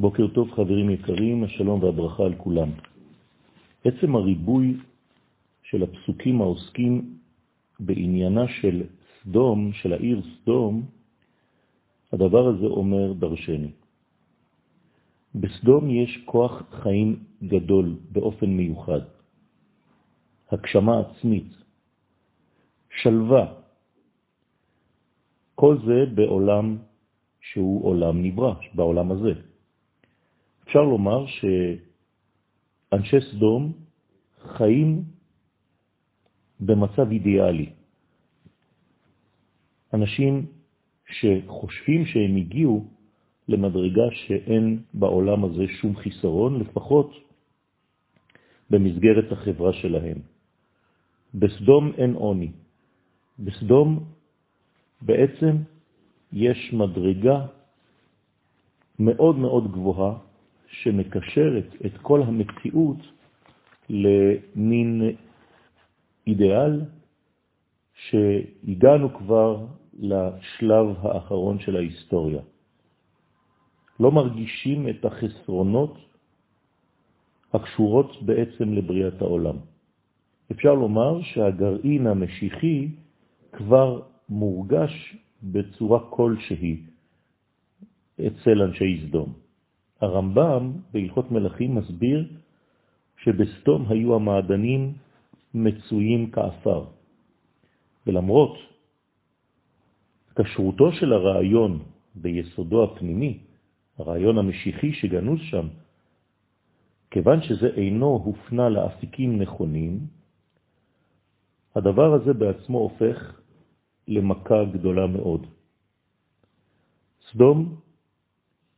[0.00, 2.70] בוקר טוב חברים יקרים, השלום והברכה על כולם.
[3.84, 4.76] עצם הריבוי
[5.62, 7.18] של הפסוקים העוסקים
[7.80, 8.82] בעניינה של
[9.20, 10.82] סדום, של העיר סדום,
[12.12, 13.70] הדבר הזה אומר דרשני.
[15.34, 19.00] בסדום יש כוח חיים גדול באופן מיוחד,
[20.50, 21.52] הגשמה עצמית,
[23.02, 23.52] שלווה,
[25.54, 26.76] כל זה בעולם
[27.40, 29.49] שהוא עולם נברא, בעולם הזה.
[30.70, 33.72] אפשר לומר שאנשי סדום
[34.56, 35.02] חיים
[36.60, 37.70] במצב אידיאלי.
[39.94, 40.46] אנשים
[41.06, 42.86] שחושבים שהם הגיעו
[43.48, 47.10] למדרגה שאין בעולם הזה שום חיסרון, לפחות
[48.70, 50.18] במסגרת החברה שלהם.
[51.34, 52.52] בסדום אין עוני.
[53.38, 54.04] בסדום
[55.02, 55.56] בעצם
[56.32, 57.46] יש מדרגה
[58.98, 60.29] מאוד מאוד גבוהה
[60.70, 62.98] שמקשרת את כל המציאות
[63.88, 65.16] למין
[66.26, 66.80] אידיאל
[67.94, 69.66] שהגענו כבר
[69.98, 72.42] לשלב האחרון של ההיסטוריה.
[74.00, 75.98] לא מרגישים את החסרונות
[77.52, 79.56] הקשורות בעצם לבריאת העולם.
[80.52, 82.88] אפשר לומר שהגרעין המשיחי
[83.52, 86.82] כבר מורגש בצורה כלשהי
[88.26, 89.49] אצל אנשי סדום.
[90.00, 92.28] הרמב"ם בהלכות מלכים מסביר
[93.16, 94.92] שבסתום היו המעדנים
[95.54, 96.84] מצויים כאפר.
[98.06, 98.56] ולמרות
[100.34, 101.82] כשרותו של הרעיון
[102.14, 103.38] ביסודו הפנימי,
[103.98, 105.66] הרעיון המשיחי שגנוז שם,
[107.10, 109.98] כיוון שזה אינו הופנה לאפיקים נכונים,
[111.76, 113.40] הדבר הזה בעצמו הופך
[114.08, 115.46] למכה גדולה מאוד.
[117.30, 117.76] סדום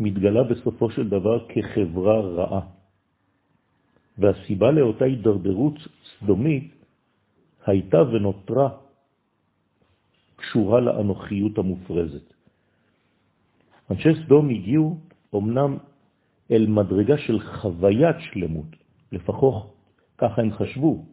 [0.00, 2.60] מתגלה בסופו של דבר כחברה רעה.
[4.18, 6.74] והסיבה לאותה הידרדרות סדומית
[7.66, 8.68] הייתה ונותרה
[10.36, 12.34] קשורה לאנוכיות המופרזת.
[13.90, 14.98] אנשי סדום הגיעו
[15.34, 15.78] אמנם
[16.50, 18.70] אל מדרגה של חוויית שלמות,
[19.12, 19.74] לפחות
[20.18, 21.04] ככה הם חשבו,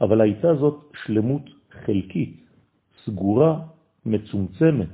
[0.00, 2.40] אבל הייתה זאת שלמות חלקית,
[3.04, 3.66] סגורה,
[4.06, 4.92] מצומצמת,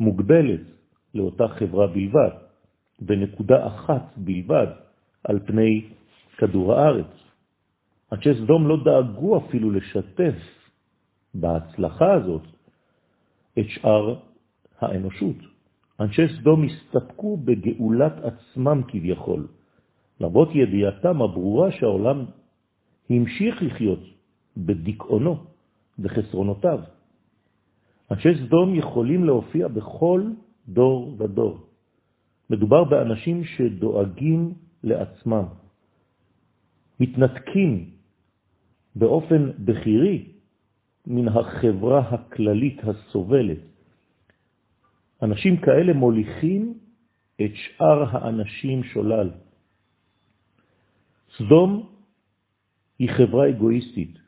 [0.00, 0.75] מוגבלת,
[1.16, 2.30] לאותה חברה בלבד,
[3.00, 4.66] בנקודה אחת בלבד,
[5.24, 5.84] על פני
[6.36, 7.12] כדור הארץ.
[8.12, 10.34] אנשי סדום לא דאגו אפילו לשתף
[11.34, 12.42] בהצלחה הזאת
[13.58, 14.14] את שאר
[14.80, 15.36] האנושות.
[16.00, 19.46] אנשי סדום הסתפקו בגאולת עצמם כביכול,
[20.20, 22.24] למרות ידיעתם הברורה שהעולם
[23.10, 24.00] המשיך לחיות
[24.56, 25.44] בדיכאונו,
[25.98, 26.80] בחסרונותיו.
[28.10, 30.22] אנשי סדום יכולים להופיע בכל
[30.68, 31.66] דור ודור.
[32.50, 35.44] מדובר באנשים שדואגים לעצמם,
[37.00, 37.90] מתנתקים
[38.96, 40.24] באופן בכירי
[41.06, 43.58] מן החברה הכללית הסובלת.
[45.22, 46.78] אנשים כאלה מוליכים
[47.40, 49.30] את שאר האנשים שולל.
[51.36, 51.88] סדום
[52.98, 54.18] היא חברה אגואיסטית,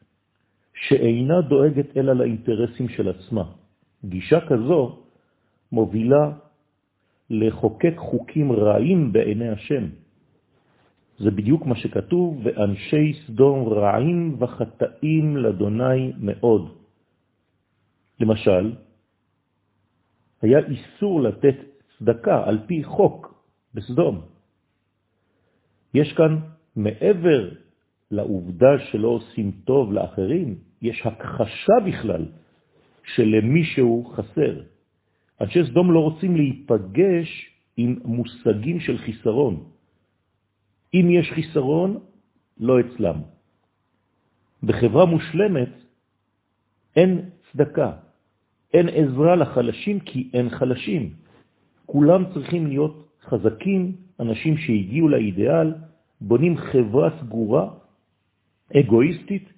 [0.74, 3.44] שאינה דואגת אלא לאינטרסים של עצמה.
[4.04, 5.07] גישה כזו
[5.72, 6.30] מובילה
[7.30, 9.84] לחוקק חוקים רעים בעיני השם.
[11.18, 16.74] זה בדיוק מה שכתוב, ואנשי סדום רעים וחטאים לאדוני מאוד.
[18.20, 18.72] למשל,
[20.42, 21.56] היה איסור לתת
[21.98, 23.34] צדקה על פי חוק
[23.74, 24.20] בסדום.
[25.94, 26.38] יש כאן,
[26.76, 27.50] מעבר
[28.10, 32.26] לעובדה שלא עושים טוב לאחרים, יש הכחשה בכלל
[33.14, 34.60] שלמישהו חסר.
[35.40, 39.64] אנשי סדום לא רוצים להיפגש עם מושגים של חיסרון.
[40.94, 41.98] אם יש חיסרון,
[42.58, 43.16] לא אצלם.
[44.62, 45.68] בחברה מושלמת
[46.96, 47.92] אין צדקה,
[48.74, 51.14] אין עזרה לחלשים כי אין חלשים.
[51.86, 55.74] כולם צריכים להיות חזקים, אנשים שהגיעו לאידיאל,
[56.20, 57.70] בונים חברה סגורה,
[58.76, 59.52] אגואיסטית,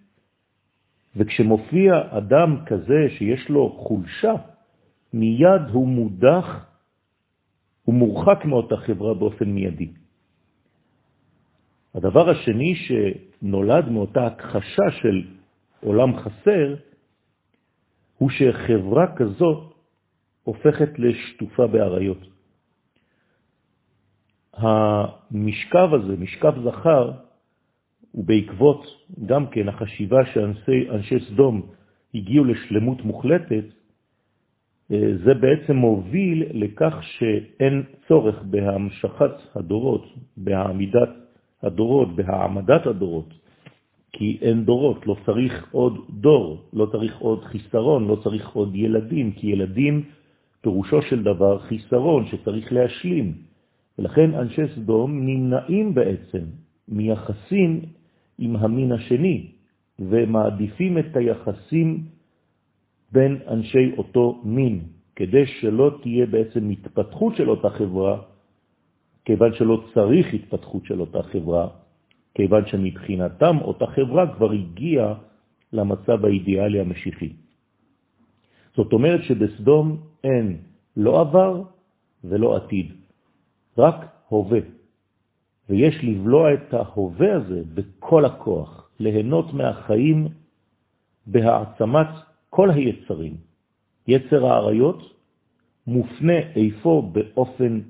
[1.17, 4.35] וכשמופיע אדם כזה שיש לו חולשה,
[5.13, 6.65] מיד הוא מודח,
[7.85, 9.93] הוא מורחק מאותה חברה באופן מיידי.
[11.95, 15.23] הדבר השני שנולד מאותה הכחשה של
[15.81, 16.77] עולם חסר,
[18.19, 19.75] הוא שחברה כזאת
[20.43, 22.19] הופכת לשטופה בעריות.
[24.55, 27.13] המשכב הזה, משכב זכר,
[28.15, 28.87] ובעקבות
[29.27, 31.71] גם כן החשיבה שאנשי סדום
[32.15, 33.65] הגיעו לשלמות מוחלטת,
[34.99, 40.07] זה בעצם מוביל לכך שאין צורך בהמשכת הדורות,
[40.37, 41.09] בהעמידת
[41.63, 43.35] הדורות, בהעמדת הדורות,
[44.13, 49.33] כי אין דורות, לא צריך עוד דור, לא צריך עוד חיסרון, לא צריך עוד ילדים,
[49.33, 50.03] כי ילדים
[50.61, 53.33] פירושו של דבר חיסרון שצריך להשלים.
[53.99, 56.45] ולכן אנשי סדום נמנעים בעצם
[56.89, 57.81] מיחסים
[58.39, 59.47] עם המין השני,
[59.99, 62.05] ומעדיפים את היחסים
[63.13, 64.81] בין אנשי אותו מין,
[65.17, 68.23] כדי שלא תהיה בעצם התפתחות של אותה חברה,
[69.25, 71.69] כיוון שלא צריך התפתחות של אותה חברה,
[72.35, 75.15] כיוון שמבחינתם אותה חברה כבר הגיעה
[75.73, 77.33] למצב האידיאלי המשיחי.
[78.77, 80.57] זאת אומרת שבסדום אין
[80.97, 81.63] לא עבר
[82.25, 82.93] ולא עתיד,
[83.79, 83.97] רק
[84.29, 84.61] הווה.
[85.69, 90.29] ויש לבלוע את ההווה הזה בכל הכוח, ליהנות מהחיים
[91.27, 93.37] בהעצמת כל היצרים.
[94.09, 95.15] יצר העריות
[95.87, 97.81] מופנה איפה באופן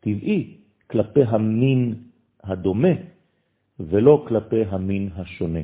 [0.00, 0.56] טבעי
[0.86, 1.94] כלפי המין
[2.42, 2.94] הדומה
[3.80, 5.60] ולא כלפי המין השונה.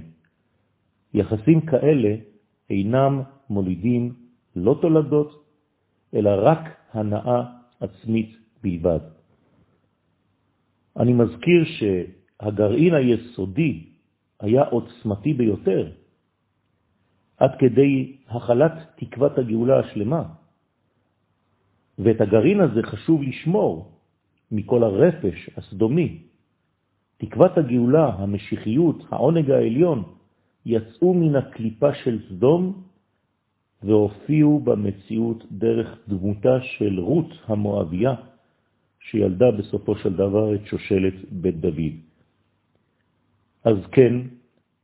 [1.14, 2.16] יחסים כאלה
[2.70, 4.14] אינם מולידים
[4.56, 5.44] לא תולדות,
[6.14, 7.42] אלא רק הנאה
[7.80, 9.00] עצמית בלבד.
[10.96, 13.86] אני מזכיר שהגרעין היסודי
[14.40, 15.92] היה עוצמתי ביותר,
[17.42, 20.22] עד כדי החלת תקוות הגאולה השלמה.
[21.98, 23.98] ואת הגרעין הזה חשוב לשמור
[24.52, 26.22] מכל הרפש הסדומי.
[27.18, 30.02] תקוות הגאולה, המשיחיות, העונג העליון,
[30.66, 32.82] יצאו מן הקליפה של סדום
[33.82, 38.14] והופיעו במציאות דרך דמותה של רות המואביה,
[39.00, 41.94] שילדה בסופו של דבר את שושלת בית דוד.
[43.64, 44.14] אז כן,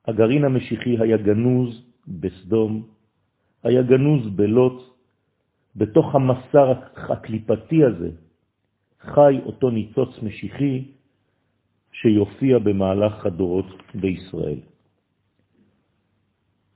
[0.06, 2.86] הגרעין המשיחי היה גנוז בסדום,
[3.62, 4.82] היה גנוז בלוט,
[5.76, 8.10] בתוך המסר הקליפתי הזה
[9.00, 10.84] חי אותו ניצוץ משיחי
[11.92, 14.60] שיופיע במהלך הדורות בישראל.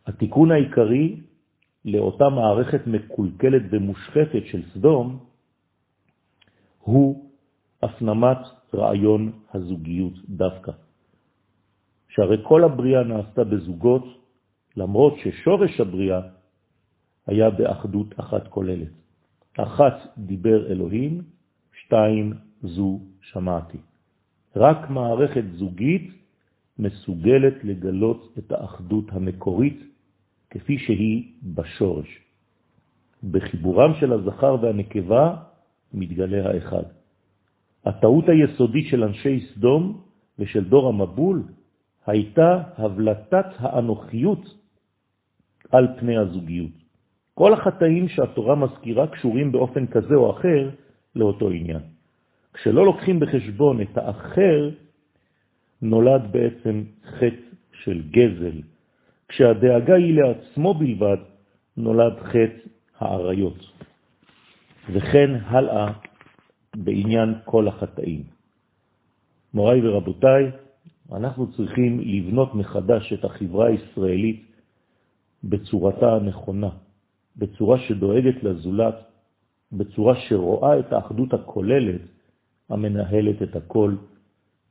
[0.07, 1.21] התיקון העיקרי
[1.85, 5.19] לאותה מערכת מקולקלת ומושחתת של סדום
[6.79, 7.31] הוא
[7.83, 8.39] הפנמת
[8.75, 10.73] רעיון הזוגיות דווקא.
[12.09, 14.22] שהרי כל הבריאה נעשתה בזוגות,
[14.77, 16.21] למרות ששורש הבריאה
[17.27, 18.93] היה באחדות אחת כוללת.
[19.59, 21.23] אחת דיבר אלוהים,
[21.81, 22.33] שתיים
[22.63, 23.79] זו שמעתי.
[24.57, 26.11] רק מערכת זוגית
[26.79, 29.81] מסוגלת לגלות את האחדות המקורית
[30.51, 32.09] כפי שהיא בשורש.
[33.31, 35.37] בחיבורם של הזכר והנקבה
[35.95, 36.83] מתגלה האחד.
[37.85, 40.01] הטעות היסודית של אנשי סדום
[40.39, 41.43] ושל דור המבול
[42.07, 44.62] הייתה הבלטת האנוכיות
[45.73, 46.71] על פני הזוגיות.
[47.35, 50.71] כל החטאים שהתורה מזכירה קשורים באופן כזה או אחר
[51.17, 51.81] לאותו עניין.
[52.55, 54.71] כשלא לוקחים בחשבון את האחר,
[55.83, 58.63] נולד בעצם חטא של גזל.
[59.29, 61.17] כשהדאגה היא לעצמו בלבד,
[61.77, 63.73] נולד חטא העריות.
[64.93, 65.93] וכן הלאה
[66.77, 68.23] בעניין כל החטאים.
[69.55, 70.51] מוריי ורבותיי,
[71.13, 74.52] אנחנו צריכים לבנות מחדש את החברה הישראלית
[75.45, 76.71] בצורתה הנכונה,
[77.37, 78.95] בצורה שדואגת לזולת,
[79.73, 82.01] בצורה שרואה את האחדות הכוללת
[82.69, 83.95] המנהלת את הכל,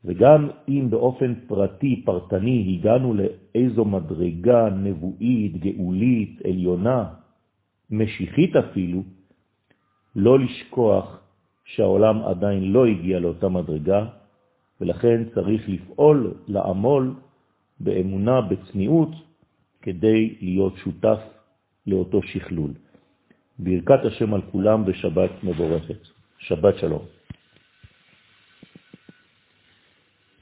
[0.06, 7.13] וגם אם באופן פרטי, פרטני, הגענו לאיזו מדרגה נבואית, גאולית, עליונה,
[7.92, 9.04] משיחית אפילו,
[10.16, 11.20] לא לשכוח
[11.66, 14.06] שהעולם עדיין לא הגיע לאותה מדרגה,
[14.82, 17.13] ולכן צריך לפעול, לעמול
[17.80, 19.10] באמונה, בצניעות,
[19.82, 21.20] כדי להיות שותף
[21.88, 22.72] לאותו שכלול.
[23.60, 25.98] ברכת השם על כולם בשבת מבורכת.
[26.40, 27.06] שבת שלום.